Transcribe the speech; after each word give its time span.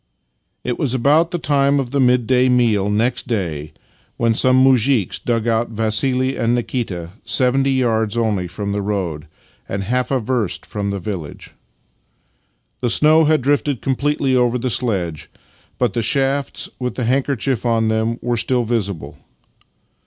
It 0.63 0.79
was 0.79 0.95
about 0.95 1.29
the 1.29 1.37
time 1.37 1.79
of 1.79 1.91
the 1.91 1.99
midday 1.99 2.49
meal 2.49 2.89
next 2.89 3.27
day 3.27 3.71
when 4.17 4.33
some 4.33 4.63
muzhiks 4.63 5.19
dug 5.23 5.47
out 5.47 5.69
Vassili 5.69 6.37
and 6.37 6.55
Nikita— 6.55 7.11
seventy 7.23 7.73
yards 7.73 8.17
only 8.17 8.47
from 8.47 8.71
the 8.71 8.81
road, 8.81 9.27
and 9.69 9.83
half 9.83 10.09
a 10.09 10.17
verst 10.19 10.65
from 10.65 10.89
the 10.89 10.97
village. 10.97 11.51
The 12.79 12.89
snow 12.89 13.25
had 13.25 13.43
drifted 13.43 13.83
completely 13.83 14.35
over 14.35 14.57
the 14.57 14.71
sledge, 14.71 15.29
but 15.77 15.93
the 15.93 16.01
shafts, 16.01 16.67
with 16.79 16.95
the 16.95 17.03
handkerchief 17.05 17.63
on 17.63 17.87
them, 17.89 18.17
were 18.23 18.37
still 18.37 18.63
visible. 18.63 19.19